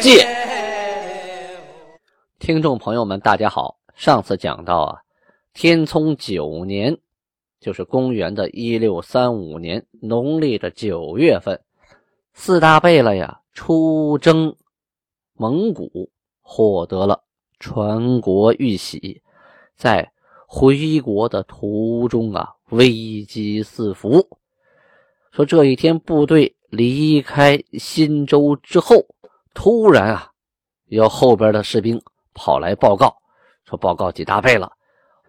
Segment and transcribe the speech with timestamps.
[0.00, 0.22] 借》。
[2.38, 3.78] 听众朋友们，大家好。
[3.94, 4.98] 上次讲到啊，
[5.54, 6.98] 天聪九年，
[7.60, 11.60] 就是公元的一六三五年农历的九月份，
[12.34, 14.54] 四大贝勒呀出征
[15.34, 16.10] 蒙古，
[16.42, 17.22] 获得了
[17.58, 19.22] 传国玉玺，
[19.76, 20.12] 在
[20.46, 24.28] 回国的途中啊，危机四伏。
[25.32, 29.06] 说这一天部队离开新州之后，
[29.56, 30.30] 突然啊，
[30.84, 32.00] 有后边的士兵。
[32.38, 33.16] 跑来报告
[33.64, 34.70] 说：“报告几大贝勒，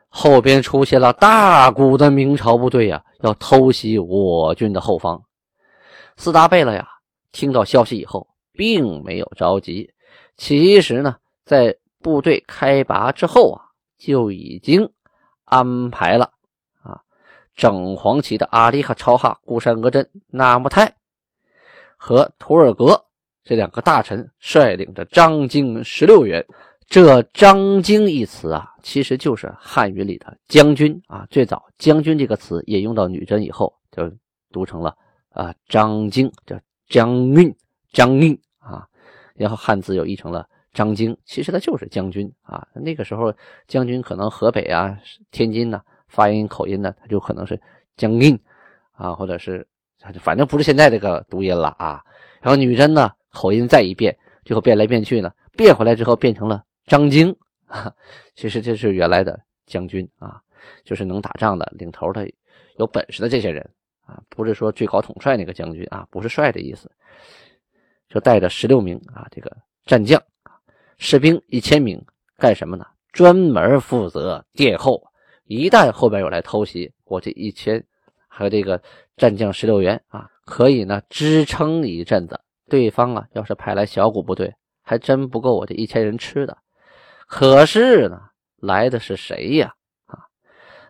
[0.10, 5.24] 后边出现了大股的明朝部队呀，要偷袭我军的后方。”
[6.18, 6.86] 四大贝勒呀，
[7.32, 9.90] 听到消息以后，并没有着急。
[10.36, 14.92] 其实呢，在部队开拔之后啊，就已经
[15.46, 16.34] 安排了
[16.84, 17.00] 啊，
[17.56, 20.94] 整黄旗的阿里哈超哈固山额真纳木泰
[21.96, 23.06] 和图尔格
[23.48, 26.46] 这两个大臣率领着张京十六员。
[26.90, 31.26] 这张京一词啊，其实就是汉语里的将军啊。
[31.30, 34.10] 最早“将军”这个词也用到女真以后，就
[34.52, 34.96] 读成了
[35.32, 37.54] 啊张京，叫将运、
[37.92, 38.86] 将运啊。
[39.36, 42.66] 然后汉字又译成了张京，其实它就是将军啊。
[42.74, 43.34] 那个时候
[43.68, 44.98] 将军可能河北啊、
[45.32, 47.60] 天津呢，发音口音呢，它就可能是
[47.98, 48.40] 将军
[48.94, 49.68] 啊，或者是
[50.22, 52.02] 反正不是现在这个读音了啊。
[52.40, 56.64] 然后女真呢，口音再一变，最后变来变去呢，变回来之后变成了。
[56.88, 57.36] 张京
[57.68, 57.94] 啊，
[58.34, 60.42] 其实这是原来的将军啊，
[60.84, 62.28] 就是能打仗的、领头的、
[62.78, 63.64] 有本事的这些人
[64.08, 66.92] 啊，不是说最高统帅那个将军啊，不是帅的意思。
[68.10, 69.56] 就带着十六名啊，这个
[69.86, 70.20] 战将，
[70.98, 72.04] 士兵一千名，
[72.38, 72.88] 干什么呢？
[73.12, 75.04] 专门负责殿后。
[75.46, 77.84] 一旦后边有来偷袭，我这一千
[78.28, 78.82] 还有这个
[79.16, 82.40] 战将十六员啊，可以呢支撑一阵子。
[82.70, 86.58] 对方啊，要是派来小股部队，还真不够我这一千人吃的。
[87.28, 88.20] 可是呢，
[88.58, 89.74] 来的是谁呀？
[90.06, 90.20] 啊，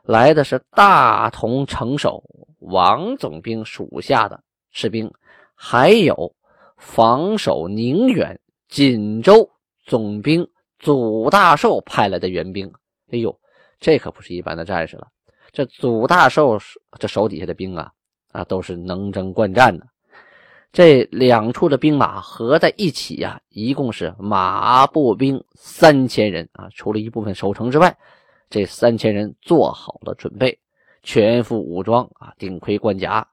[0.04, 2.24] 来的是大同城守
[2.60, 5.12] 王总兵属下的士兵，
[5.56, 6.36] 还有
[6.78, 9.50] 防守宁远锦州
[9.86, 10.48] 总兵
[10.80, 12.72] 祖大寿派来的援兵。
[13.12, 13.40] 哎呦，
[13.80, 15.08] 这可不是一般的战士了。
[15.52, 16.60] 这祖大寿
[17.00, 17.92] 这手底下的兵啊，
[18.32, 19.88] 啊，都是能征惯战的。
[20.78, 26.70] 这两处的兵马合在一起呀，一共是马步兵三千人啊。
[26.72, 27.98] 除了一部分守城之外，
[28.48, 30.60] 这三千人做好了准备，
[31.02, 33.28] 全副武装啊，顶盔贯甲，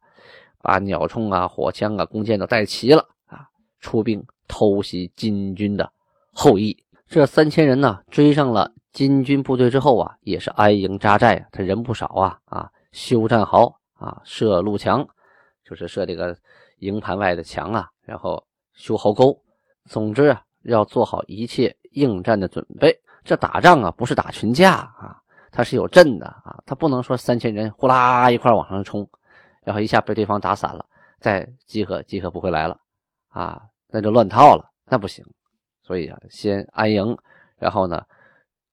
[0.62, 3.47] 把鸟铳啊、火枪啊、弓箭都带齐了啊，
[3.78, 5.93] 出兵偷袭金军的
[6.33, 6.75] 后裔。
[7.06, 15.06] 这三千人呢，追上了金军部队之后啊，也是安营扎寨，他人不少啊啊，修战壕啊，设路墙，
[15.62, 16.34] 就是设这个。
[16.84, 19.43] 营盘外的墙啊，然后修壕沟，
[19.87, 22.95] 总之啊，要做好一切应战的准备。
[23.25, 25.17] 这打仗啊，不是打群架啊，
[25.50, 29.09] 它是有阵的啊，它不能说三千人呼啦一块往上冲，
[29.65, 30.84] 然后一下被对方打散了，
[31.21, 32.78] 再集合集合不回来了
[33.28, 35.25] 啊，那就乱套了，那不行。
[35.83, 37.16] 所以啊，先安营，
[37.56, 38.05] 然后呢，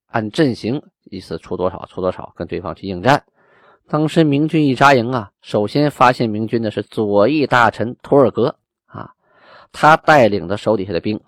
[0.08, 3.24] 按阵型一次出多少出多少，跟对方去应战。
[3.92, 9.12] 当时明军一扎营啊，首先发现明军的是左翼大臣图尔格啊，
[9.74, 11.20] 他带领的手底下的兵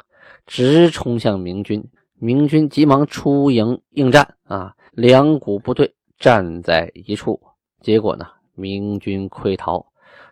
[0.46, 1.84] 直冲向明军，
[2.16, 7.42] 明军急忙出营应战啊，两股部队战在一处，
[7.82, 8.26] 结果呢，
[8.56, 9.86] 明军溃逃，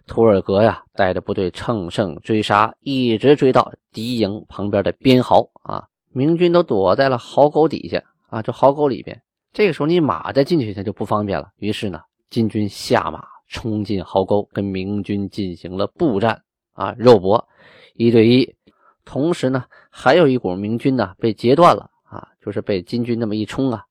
[0.07, 9.21] 图尔格呀带着部队乘胜追杀，一直追到敌营旁边的边壕啊，明军都躲在了壕沟底下啊，这壕沟里边，
[9.51, 11.99] 这个时候你马再进去它就不方便了，于是呢。
[12.31, 16.41] 金军下马冲进壕沟，跟明军进行了步战
[16.71, 17.47] 啊，肉搏
[17.93, 18.55] 一对一。
[19.03, 23.83] 同时呢，还有一股明军呢被截断了啊，就是被金军那么一冲啊，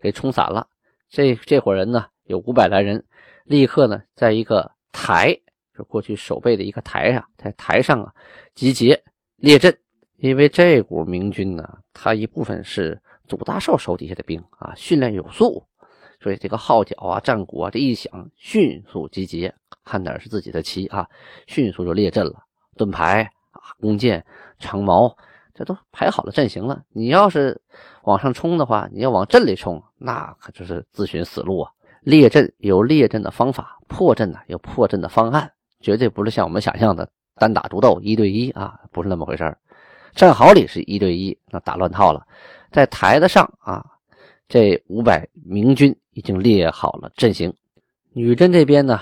[0.00, 0.68] 给冲散了。
[1.10, 3.04] 这这伙人呢有五百来人，
[3.44, 5.36] 立刻呢在一个台，
[5.76, 8.14] 就过去守备的一个台上，在台上啊
[8.54, 9.02] 集结
[9.36, 9.76] 列阵。
[10.18, 15.64] 因为这股明军呢，他一部分是祖大寿手底下的兵啊，训练有素。
[16.20, 19.54] 所以这个号角啊、战鼓啊，这一响，迅速集结，
[19.84, 21.08] 看哪是自己的旗啊，
[21.46, 22.34] 迅速就列阵了，
[22.76, 23.22] 盾牌
[23.52, 24.24] 啊、弓箭、
[24.58, 25.16] 长矛，
[25.54, 26.82] 这都排好了阵型了。
[26.92, 27.60] 你要是
[28.02, 31.70] 往上冲的话，你要往阵里冲，那可就是自寻死路啊！
[32.00, 39.58] 列阵有列阵的方法，破阵呢有破阵的方案，绝对不是像我们想象的单打独斗一对一啊，不是那么回事儿。
[40.14, 42.26] 战壕里是一对一，那打乱套了。
[42.72, 43.84] 在台子上啊，
[44.48, 47.52] 这五百明军已经列好了阵型。
[48.12, 48.98] 女真这边呢，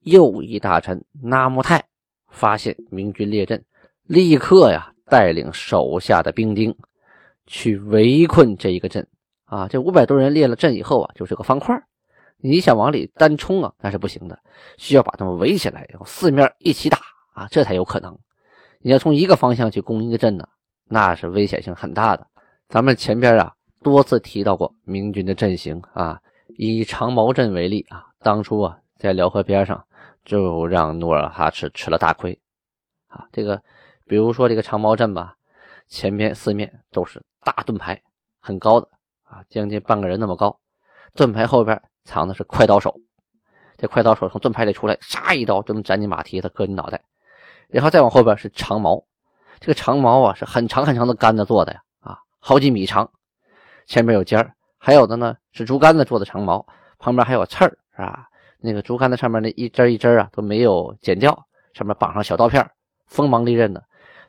[0.00, 1.84] 右翼大臣纳木泰
[2.28, 3.62] 发现明军列阵，
[4.04, 6.74] 立刻呀带领手下的兵丁
[7.46, 9.06] 去围困这一个阵
[9.44, 9.68] 啊。
[9.68, 11.80] 这五百多人列了阵以后啊，就是个方块
[12.38, 14.38] 你想往里单冲啊，那是不行的，
[14.78, 16.98] 需要把他们围起来，然后四面一起打
[17.34, 18.18] 啊，这才有可能。
[18.80, 20.48] 你要从一个方向去攻一个阵呢，
[20.88, 22.26] 那是危险性很大的。
[22.68, 26.20] 咱们前边啊多次提到过明军的阵型啊，
[26.56, 29.84] 以长矛阵为例啊，当初啊在辽河边上
[30.24, 32.38] 就让努尔哈赤吃了大亏
[33.08, 33.26] 啊。
[33.32, 33.62] 这个
[34.06, 35.36] 比如说这个长矛阵吧，
[35.88, 38.02] 前边四面都是大盾牌，
[38.40, 38.88] 很高的
[39.24, 40.58] 啊，将近半个人那么高，
[41.14, 41.80] 盾牌后边。
[42.08, 43.00] 藏的是快刀手，
[43.76, 47.02] 这快刀手从盾牌里出来，杀一刀就能斩你马蹄子，割你脑袋。
[47.66, 49.04] 然后再往后边是长矛，
[49.58, 53.10] 这个长矛啊是很长很长的杆子做的呀，啊，好几米长，
[53.86, 54.52] 前面有尖儿。
[54.78, 56.66] 还有的呢是竹竿子做的长矛，
[56.98, 58.28] 旁边还有刺儿，是吧？
[58.58, 62.68] 那个竹竿子上面那一针一针啊都没有剪掉，上面绑上小刀片，
[63.06, 63.82] 锋芒利刃的。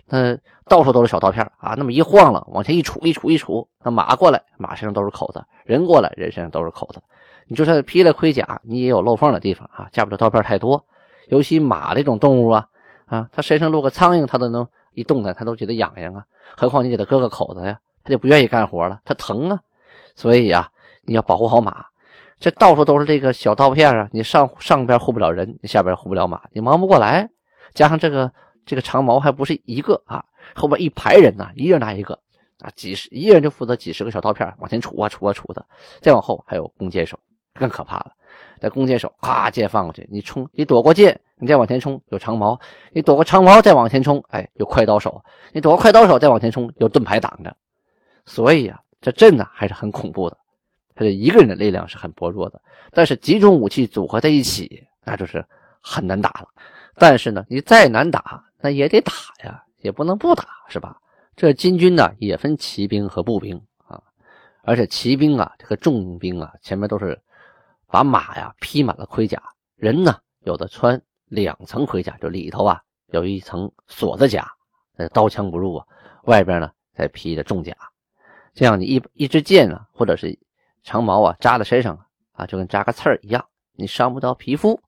[0.06, 7.02] 那到处都是小刀片啊，那么一晃了，往前一杵一杵一杵，那马过来，马身上都是口子；人过来，人身上都是口子。
[7.46, 10.86] 你就算披了盔甲，你也有漏缝的地方啊，架不住刀片太多。
[11.28, 12.68] 尤其马这种动物啊，
[13.06, 16.26] 啊，它身上落个苍蝇，它都能一动弹，它都觉得痒痒啊。
[16.56, 19.60] 何况你给它割个口子呀，他就不愿意干活了，他疼啊。
[20.16, 20.70] 所以呀，
[21.04, 21.86] 你要保护好马。
[22.40, 27.28] 这到处都是这个小刀片啊，你上上边护不了人，你下边护不了马，你忙不过来。
[27.74, 28.32] 加上这个
[28.66, 30.24] 这个长矛还不是一个啊，
[30.56, 32.18] 后边一排人呢，一人拿一个
[32.62, 35.66] 啊，几十一人就负责几十个小刀片往前杵啊杵啊杵的。
[36.00, 37.20] 再往后还有弓箭手。
[37.60, 38.12] 更可怕了，
[38.62, 42.56] 在弓箭手，咔，箭放过去，你冲，你躲过箭，你再往前冲，有长矛；
[42.92, 45.10] 你躲过长矛，再往前冲，哎，有快刀手；
[45.54, 47.58] 你躲过快刀手，再往前冲，有盾牌挡着。
[48.28, 50.38] 所以啊，这阵呢还是很恐怖的。
[50.94, 55.44] 他这一个人的力量是很薄弱的，但是几种武器组合在一起，那就是
[55.82, 56.50] 很难打了。
[56.94, 59.12] 但是呢，你再难打，那也得打
[59.44, 60.96] 呀，也不能不打，是吧？
[61.36, 64.04] 这金军呢也分骑兵和步兵啊，
[64.62, 67.20] 而且骑兵啊，这个重兵啊，前面都是。
[67.90, 69.42] 把马呀披满了盔甲，
[69.78, 72.82] 人呢有的穿两层盔甲，就里头啊
[73.14, 74.46] 有一层锁子甲，
[74.98, 75.86] 那刀枪不入啊。
[76.24, 77.74] 外边呢再披着重甲，
[78.58, 80.40] 这样你一一支箭啊，或者是
[80.82, 83.46] 长矛啊扎在身上啊，就跟扎个刺儿一样，
[83.76, 84.82] 你伤不到皮肤。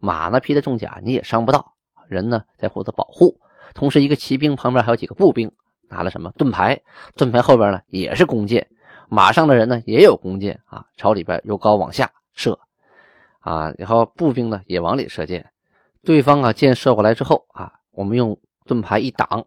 [0.00, 1.74] 马呢披的重甲你也伤不到，
[2.08, 3.38] 人呢在负责保护。
[3.72, 5.52] 同时，一个骑兵旁边还有几个步兵，
[5.88, 6.80] 拿了什么盾牌？
[7.14, 8.68] 盾牌后边呢也是弓箭，
[9.08, 12.10] 马上的人呢也有弓箭啊，朝里边由高往下。
[12.32, 12.58] 射，
[13.38, 15.52] 啊，然后步兵呢也往里射箭，
[16.02, 19.46] 对方啊箭射过来之后啊，我们用盾牌一挡，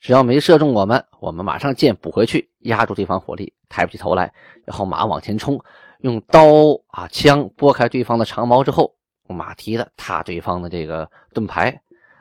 [0.00, 4.32] 只要没射中我们，我们马上箭补回去，压住对方火力，抬不起头来，
[4.64, 5.60] 然后马往前冲，
[6.00, 6.42] 用刀
[6.88, 8.94] 啊枪拨开对方的长矛之后，
[9.26, 11.70] 马蹄子踏对方的这个盾牌，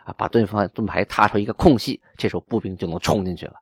[0.06, 3.53] 啊，把对方盾牌踏出一个空隙，这时候步兵就能冲进去了。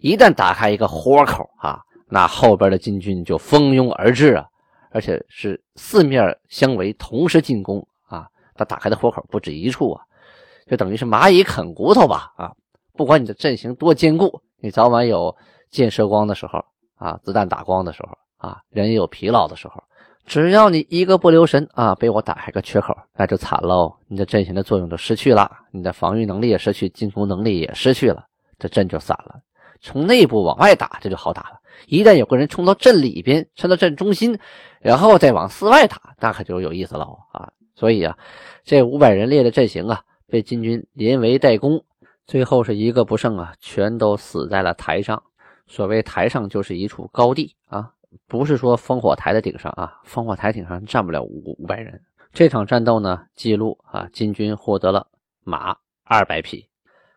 [0.00, 4.46] 一旦打开一个豁口啊，那后边的金军就蜂拥而至啊。
[4.90, 8.28] 而且是四面相围，同时进攻啊！
[8.54, 10.00] 他打开的豁口不止一处啊，
[10.68, 12.52] 就等于是蚂蚁啃骨头吧啊！
[12.96, 15.36] 不管你的阵型多坚固，你早晚有
[15.70, 16.64] 箭射光的时候
[16.96, 19.82] 啊，子弹打光的时候啊，人也有疲劳的时候。
[20.26, 23.94] 只要你一个不留神啊，被我打开个缺口，那就惨喽！
[24.08, 28.24] 你的阵型的作用就失去了，你的防御能力也失去，进攻能力也失去了，
[28.58, 29.40] 这阵就散了。
[29.82, 31.60] 从内部往外打，这就好打了。
[31.88, 34.38] 一旦有个人冲到阵里边，冲到阵中心，
[34.80, 37.52] 然后再往四外打，那可就有意思了啊！
[37.74, 38.16] 所以啊，
[38.64, 41.84] 这五百人列的阵型啊，被金军连围带攻，
[42.26, 45.22] 最后是一个不剩啊，全都死在了台上。
[45.66, 47.92] 所谓台上，就是一处高地啊，
[48.26, 52.00] 不是说烽火台的顶上啊，烽火台顶上站不了五五百人。
[52.32, 55.06] 这场战斗呢，记录啊，金军获得了
[55.42, 56.68] 马二百匹，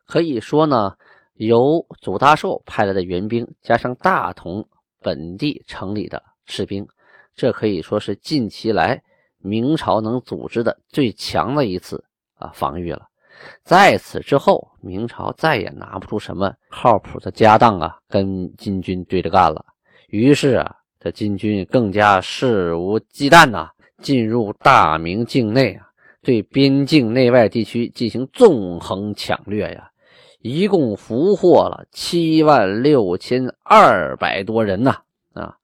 [0.05, 0.95] 可以说呢。
[1.39, 4.67] 由祖大寿派来的援兵，加上大同
[5.03, 6.87] 本地城里的士兵，
[7.35, 9.03] 这可以说是近期来
[9.37, 12.03] 明朝能组织的最强的一次
[12.39, 13.07] 啊防御了。
[13.63, 19.65] 在此之后，明朝再也拿不出什么靠谱的家当啊，跟金军对着干了。
[20.07, 23.69] 于是啊，这金军更加肆无忌惮呐，
[24.01, 25.87] 进入大明境内啊，
[26.21, 29.89] 对边境内外地区进行纵横抢掠呀。
[30.39, 35.01] 一共俘获了七万六千二百多人呐！
[35.33, 35.57] 啊，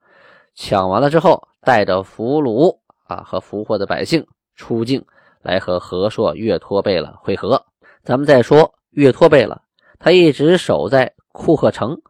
[0.54, 2.76] 抢完了之后，带着俘虏
[3.06, 4.26] 啊和俘获的百姓
[4.56, 5.02] 出境，
[5.44, 7.66] 来和和硕岳托贝勒会合。
[8.02, 9.62] 咱们再说岳托贝勒，
[9.98, 12.00] 他一直守在库赫城。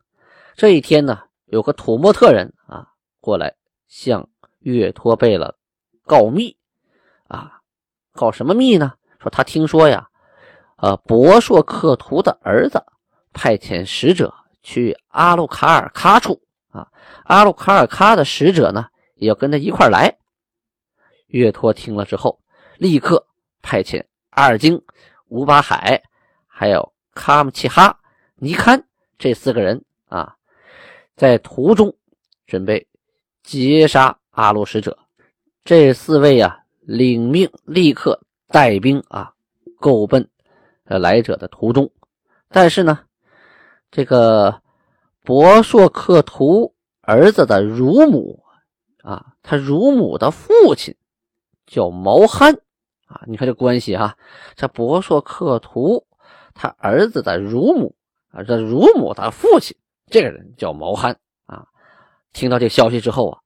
[0.55, 2.87] 这一天呢，有个土默特人啊
[3.21, 3.57] 过来
[3.89, 4.29] 向
[4.61, 5.57] 岳托贝勒
[6.07, 6.57] 告密
[7.27, 7.61] 啊，
[8.13, 8.95] 告什么密呢？
[9.19, 10.09] 说他听说呀。
[10.77, 12.85] 呃，博硕克图的儿子
[13.33, 16.89] 派遣使者去阿鲁卡尔喀处啊，
[17.25, 20.19] 阿鲁卡尔喀的使者呢也要跟他一块来。
[21.29, 22.41] 岳托听了之后，
[22.79, 23.27] 立刻
[23.63, 24.83] 派遣阿尔京、
[25.29, 26.03] 乌巴海，
[26.47, 27.99] 还有卡姆契哈、
[28.37, 28.85] 尼堪
[29.19, 30.37] 这四个人啊，
[31.17, 31.95] 在途中
[32.47, 32.87] 准备
[33.43, 34.99] 截杀阿鲁使者。
[35.65, 39.33] 这四位啊，领命立刻带兵啊，
[39.81, 40.29] 够奔。
[40.87, 41.91] 呃，来者的途中，
[42.51, 43.01] 但是呢，
[43.91, 44.61] 这个
[45.23, 48.45] 博硕克图儿子的乳母
[49.03, 50.95] 啊，他乳母的父亲
[51.67, 52.55] 叫毛憨
[53.07, 54.17] 啊，你看这关系哈，
[54.55, 56.07] 这博硕克图
[56.55, 57.95] 他儿子的乳母
[58.31, 61.17] 啊，这乳母的父亲这个人叫毛憨
[61.47, 61.67] 啊。
[62.33, 63.39] 听到这消息之后啊，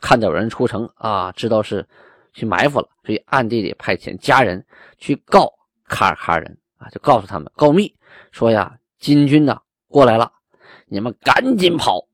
[0.00, 1.86] 看到有人出城啊，知道是
[2.32, 4.64] 去埋伏了，所以暗地里派遣家人
[4.98, 5.52] 去告
[5.84, 6.58] 卡尔喀人。
[6.78, 7.90] 啊，就告诉他们告密，
[8.32, 9.58] 说呀，金军呢
[9.88, 10.30] 过来了，
[10.88, 12.06] 你们赶紧跑。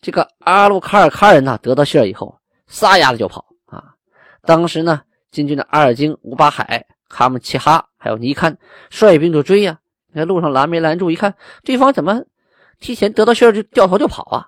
[0.00, 3.44] 这个阿鲁卡尔喀人呢得到信儿以后，撒丫子就跑。
[4.46, 8.56] 当时呢，金军的阿尔金、乌巴海、卡姆齐哈还有尼堪
[8.88, 9.80] 率兵就追呀。
[10.14, 12.22] 在路上拦没拦住，一看对方怎么
[12.80, 14.46] 提前得到信儿就掉头就跑啊，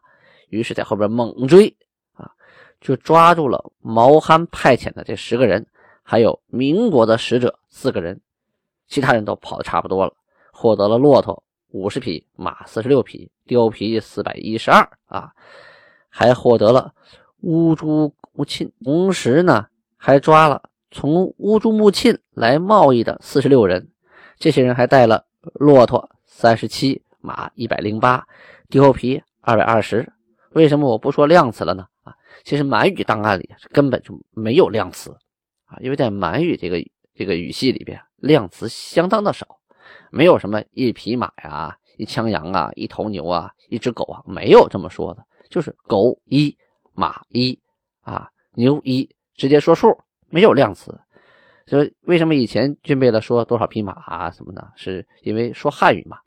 [0.49, 1.77] 于是在后边猛追
[2.15, 2.31] 啊，
[2.81, 5.67] 就抓住了毛憨派遣的这十个人，
[6.03, 8.19] 还有民国的使者四个人。
[8.87, 10.15] 其他人都跑的差不多了，
[10.51, 15.31] 获得了骆驼五十匹、马四十六匹、貂皮四百一十二啊，
[16.09, 16.95] 还获得了
[17.43, 18.73] 乌珠乌沁。
[18.83, 19.67] 同时呢，
[19.99, 23.91] 还抓了从乌珠穆沁来贸易的四十六人。
[24.39, 28.27] 这些人还带了骆驼三十七、马一百零八、
[28.71, 30.11] 貂皮二百二十。
[30.53, 31.87] 为什么我不说量词了呢？
[32.05, 32.15] 啊，
[32.45, 35.11] 其实满语档案里根本就没有量词
[35.67, 36.79] 啊，因为在满语这个
[37.15, 38.01] 这个语系里边。
[38.17, 39.47] 量词相当的少，
[40.11, 46.59] 没有什么一匹马呀、一枪羊啊、一头牛啊、一只狗啊，没有这么说的，就是狗一、
[46.95, 47.57] 马一
[48.01, 49.97] 啊、牛一，直接说数，
[50.29, 51.01] 没有量词。
[51.67, 56.19] 所以为什么以前军备了说多少匹马啊什么的，是因为说汉语嘛，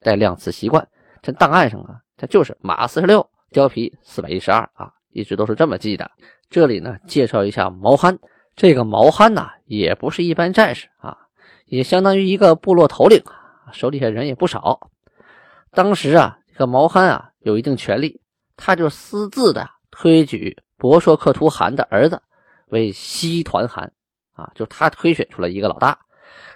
[0.00, 0.86] 带量词习惯。
[1.22, 6.10] 这档案上啊，它就是马四十六，貂皮四百一十二啊，一直都是这么记的。
[6.48, 8.18] 这里呢，介绍一下毛憨，
[8.56, 11.16] 这个毛憨呐，也不是一般战士啊。
[11.66, 13.22] 也相当于一个部落头领
[13.72, 14.90] 手底下人也不少。
[15.72, 18.20] 当时啊，这个毛憨啊有一定权力，
[18.56, 22.22] 他就私自的推举博硕克图汗的儿子
[22.74, 23.90] 为西团汗
[24.32, 25.96] 啊，就他推选出了一个老大，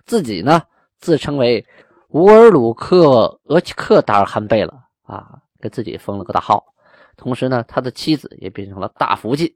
[0.04, 0.62] 自己呢
[0.98, 1.64] 自称为
[2.08, 6.74] 乌尔鲁克额齐克达尔汗贝勒啊，给自己封了个大号。
[7.16, 9.54] 同时呢，他的妻子也变成了大福晋，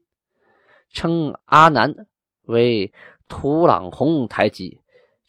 [0.89, 1.93] 称阿南
[2.43, 2.93] 为
[3.27, 4.79] 图朗红台吉。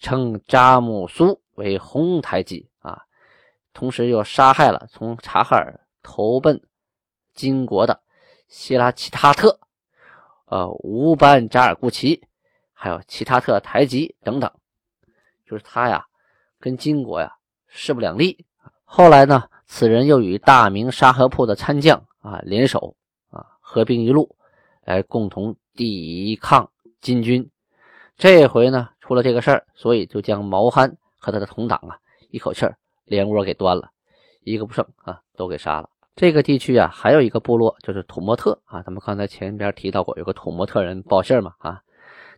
[0.00, 3.00] 称扎木苏为红台吉啊，
[3.73, 6.61] 同时又杀害了从察哈尔投奔
[7.33, 8.03] 金国的
[8.47, 9.59] 希拉奇塔特、
[10.46, 12.22] 呃乌班扎尔固齐，
[12.72, 14.50] 还有其他特台吉等等，
[15.46, 16.06] 就是他呀，
[16.58, 17.36] 跟金国呀
[17.66, 18.44] 势不两立。
[18.84, 22.96] 后来呢，此人又与大明沙河铺的参将啊联手
[23.30, 24.36] 啊，合兵一路
[24.82, 26.70] 来共同抵抗
[27.00, 27.50] 金军。
[28.16, 28.90] 这回呢。
[29.06, 31.98] 出了这个事儿，所以就将毛憨和他的同党啊
[32.30, 33.90] 一口气儿连窝给端了，
[34.40, 35.90] 一个不剩啊，都给杀了。
[36.16, 41.83] 这个地区啊，还有一个部落就是土默特啊，咱们刚才前边提到过，有个土默特人报信嘛啊，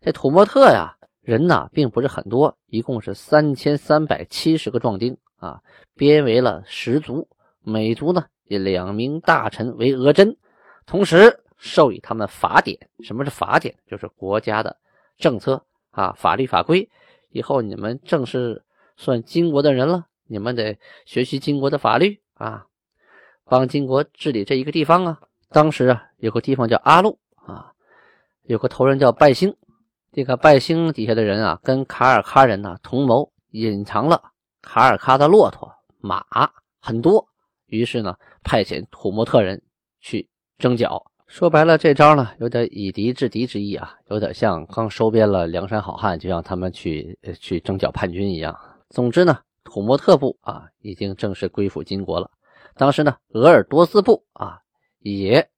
[0.00, 5.60] 这土默特呀人呢并不是很多，一共是三千三百七十个壮丁啊，
[5.94, 7.28] 编为了十族，
[7.62, 10.36] 每族呢以两名大臣为额真，
[10.86, 12.78] 同时授予他们法典。
[13.04, 13.74] 什么是法典？
[13.86, 14.76] 就是国家的
[15.18, 15.62] 政策。
[15.90, 16.90] 啊，法律法规，
[17.30, 18.62] 以后你们正式
[18.98, 20.04] 算金国的人了。
[20.26, 22.66] 你们得学习金国的法律啊，
[23.46, 25.20] 帮金国治理这一个地方啊。
[25.48, 27.72] 当时啊，有个地方叫阿路啊，
[28.42, 29.56] 有个头人叫拜星。
[30.12, 34.22] 这个拜星底下的人啊，跟卡尔喀人呢同谋，隐藏了
[34.62, 36.24] 卡尔喀的骆驼、马
[36.80, 37.28] 很多，
[37.66, 39.62] 于是呢，派遣土默特人
[40.00, 41.04] 去征剿。
[41.26, 48.56] 说白了，这招呢有点以敌制敌之意啊，有点像刚收编了梁山好汉，就让他们去去征剿叛军一样。
[48.88, 52.30] 总之呢，土默特部啊已经正式归附金国了。
[52.76, 54.58] 当时呢，鄂尔多斯部啊
[55.00, 55.48] 也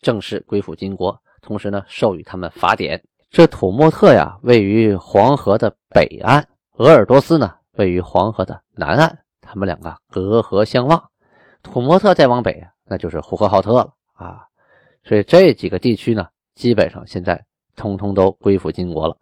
[0.00, 3.02] 正式归附金国，同时呢，授予他们法典。
[3.30, 6.42] 这土默特呀，位于黄河的北岸；
[6.76, 9.18] 鄂尔多斯呢，位于黄河的南岸。
[9.40, 11.02] 他们两个隔河相望。
[11.62, 14.46] 土默特再往北，那就是呼和浩特了啊。
[15.02, 17.44] 所以这几个地区呢，基本上现在
[17.74, 19.16] 通通都归附金国了。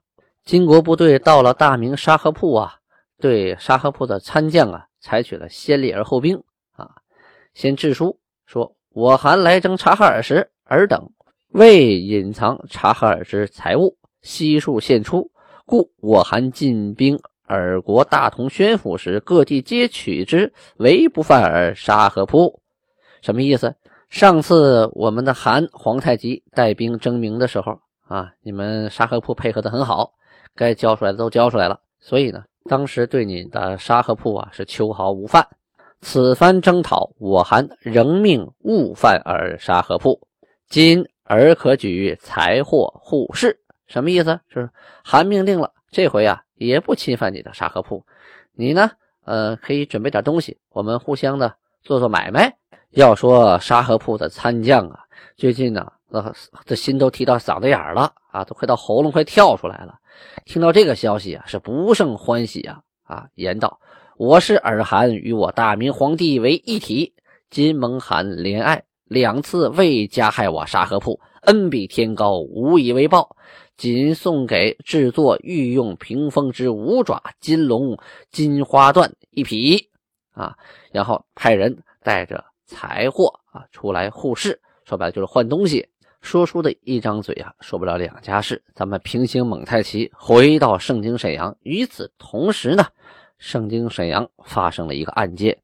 [0.44, 2.74] 金国部队到了大明沙河铺啊，
[3.18, 6.42] 对沙河铺的参将啊，采取了先礼而后兵。
[7.56, 11.10] 先致书说：“我韩来征察哈尔时，尔等
[11.48, 15.30] 为隐藏察哈尔之财物，悉数献出，
[15.64, 22.60] 故我韩进兵尔国大同宣府时，各地皆取之，唯不犯尔沙河铺。”
[23.22, 23.74] 什么意思？
[24.10, 30.12] 上次我们的韩皇太极带兵征明的时候啊，你们沙河铺配合的很好，
[30.54, 35.48] 该交出来的都交出来了，所以呢，当时对你的沙河铺啊是秋毫无犯。
[36.00, 40.20] 此番征讨，我韩仍命勿犯尔沙河铺。
[40.68, 44.38] 今尔可举财货互市，什么意思？
[44.48, 44.70] 就是
[45.02, 48.04] 韩命令了，这回啊也不侵犯你的沙河铺。
[48.52, 48.90] 你呢，
[49.24, 52.56] 呃，可以准备点东西，我们互相的做做买卖。
[52.90, 55.00] 要说沙河铺的参将啊，
[55.36, 56.32] 最近呢，呃，
[56.64, 59.98] 这心都提到嗓子眼了啊，都快到喉咙快跳出来了。
[60.44, 63.78] 听到这个消息啊，是不胜欢喜啊啊，言道。
[64.18, 67.12] 我是尔韩，与我大明皇帝为一体。
[67.50, 73.36] 金蒙韩怜爱，两次未加害我沙河铺，恩比天高，无以为报。
[73.76, 77.98] 仅送给制作御用屏风之五爪金龙
[78.30, 79.90] 金花缎一匹
[80.32, 80.56] 啊，
[80.90, 85.86] 然后派人带着财货啊出来互市，说白了就是换东西。
[86.22, 88.64] 说书的一张嘴啊，说不了两家事。
[88.74, 91.54] 咱们平行蒙太奇，回到盛京沈阳。
[91.60, 92.86] 与此同时呢。
[93.38, 95.58] 盛京沈阳发生了一个案件，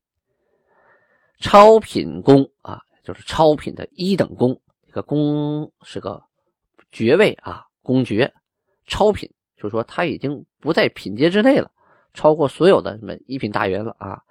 [1.38, 6.22] 超品公啊，就是超品的一等功，这个功是个
[6.90, 8.32] 爵位啊，公爵。
[8.86, 11.70] 超品就是说他已经不在品阶之内了，
[12.12, 14.22] 超过所有的什么一品大员了啊。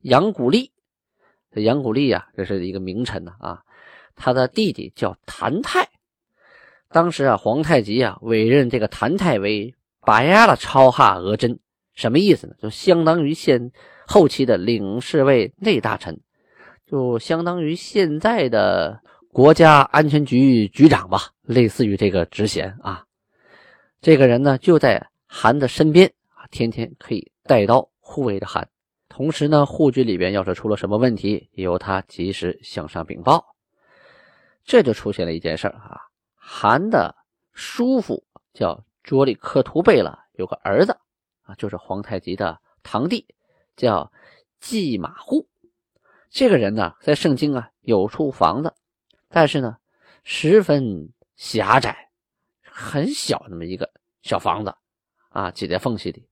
[0.00, 0.72] 杨古立，
[1.52, 3.62] 这杨古立啊，这是一个名臣呢啊，
[4.16, 5.88] 他的弟弟叫谭泰。
[6.88, 11.60] 当时啊，皇太极啊委任这个谭泰为拔牙的超哈额真。
[11.98, 12.54] 什么意思呢？
[12.62, 13.72] 就相当于现
[14.06, 16.20] 后期的领侍卫内大臣，
[16.86, 23.04] 就相当于现在的国家安全局局长吧，类似于这个职衔啊。
[24.00, 28.68] 这个人呢，就在韩的身边啊，天天可以带刀护卫着韩。
[29.08, 33.44] 同时呢，护军里边要是出了什么问题，也由他及时向上禀报。
[34.64, 36.02] 这就出现了一件事啊，
[36.36, 37.12] 韩的
[37.52, 38.22] 叔父
[38.54, 40.96] 叫卓里克图贝勒，有个儿子。
[41.48, 43.26] 啊，就是皇太极的堂弟，
[43.74, 44.12] 叫
[44.60, 45.48] 季马户。
[46.28, 48.74] 这个人呢，在圣经啊有处房子，
[49.30, 49.78] 但是呢，
[50.24, 52.10] 十分狭窄，
[52.62, 54.76] 很小那么一个小房子
[55.30, 56.28] 啊，挤在缝隙里。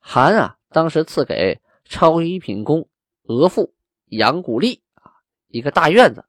[0.00, 2.88] 韩啊，当时赐给超一品公
[3.22, 3.70] 额驸
[4.06, 5.12] 杨古立啊
[5.46, 6.24] 一个大院子，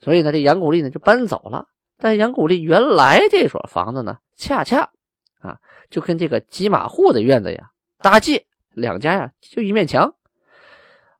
[0.00, 1.68] 所以呢，这杨古立呢就搬走了。
[1.96, 4.92] 但杨古立原来这所房子呢，恰恰。
[5.42, 5.58] 啊，
[5.90, 10.14] 就跟这个吉马户的院子呀搭界，两家呀就一面墙。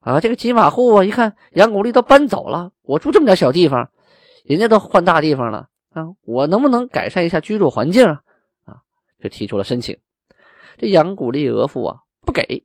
[0.00, 3.90] 啊，这个吉马户啊，一看杨古立都搬走了，我住这么点小地方，
[4.44, 8.22] 人家都换大地方了啊，我能不能改善一下居住环境啊？
[8.64, 8.82] 啊，
[9.20, 9.98] 就提出了申请。
[10.78, 12.64] 这杨古立额驸啊不给，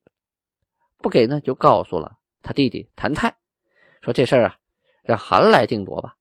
[0.99, 3.35] 不给呢，就告诉了他弟弟谭泰，
[4.01, 4.55] 说这事儿啊
[5.03, 6.15] 让韩来定夺吧。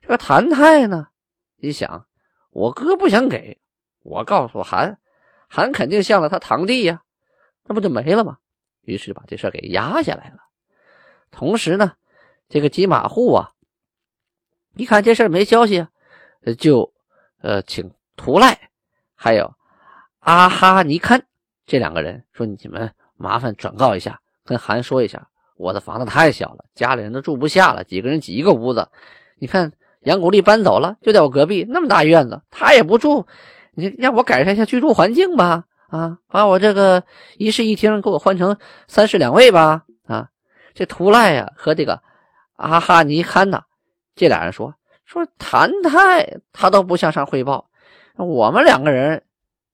[0.00, 1.08] 这个谭泰呢
[1.56, 2.06] 一想，
[2.50, 3.58] 我哥不想给。
[4.02, 4.98] 我告诉韩，
[5.48, 7.02] 韩肯定向了他堂弟呀，
[7.64, 8.38] 那不就没了吗？
[8.82, 10.38] 于是把这事给压下来了。
[11.30, 11.92] 同时呢，
[12.48, 13.52] 这个吉马户啊，
[14.76, 15.90] 一看这事没消息啊，
[16.56, 16.94] 就
[17.42, 18.70] 呃请图赖
[19.14, 19.54] 还有
[20.20, 21.26] 阿哈尼堪
[21.66, 28.88] 这两个人说：“你们麻烦转告一下，跟韩说一下，我的房子太小了，家里人都住不下了，几个人挤一个屋子。
[29.36, 33.26] 你看杨古立搬走了，就在我隔壁那么大院子，他也不住。”
[33.78, 37.04] 你让我改善一下居住环境吧，啊，把我这个
[37.36, 40.30] 一室一厅给我换成三室两卫吧，啊，
[40.74, 42.02] 这图赖呀和这个
[42.56, 43.62] 阿哈尼堪呐，
[44.16, 47.70] 这俩人说说谭泰他都不向上汇报，
[48.16, 49.22] 我们两个人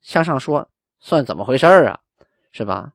[0.02, 0.68] 向上说
[1.00, 1.98] 算怎么回事啊？
[2.52, 2.92] 是吧？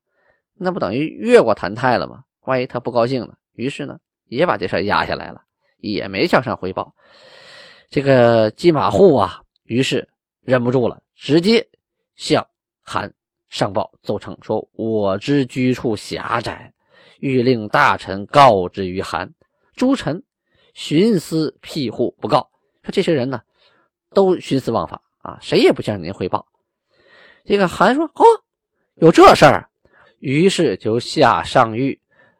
[0.59, 2.23] 那不等于越过谭泰了吗？
[2.41, 5.41] 万一他不高兴了，于是呢也把这事压下来了，
[5.79, 6.93] 也没向上汇报。
[7.89, 10.07] 这个金马户啊，于是。
[10.41, 11.67] 忍不住了，直接
[12.15, 12.45] 向
[12.81, 13.13] 韩
[13.49, 16.73] 上报奏称说：“我之居处狭窄，
[17.19, 19.31] 欲令大臣告之于韩。
[19.75, 20.23] 诸臣
[20.75, 22.49] 徇私庇护，不告。
[22.83, 23.41] 说这些人呢，
[24.13, 26.45] 都徇私枉法啊，谁也不向您汇报。”
[27.45, 28.23] 这个韩说：“哦，
[28.95, 29.69] 有这事儿。”
[30.19, 31.97] 于是就下上谕，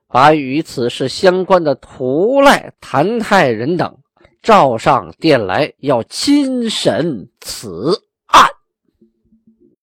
[0.07, 3.97] 把与此事相关的图赖、谭泰人等
[4.41, 8.08] 召上殿来，要亲审此。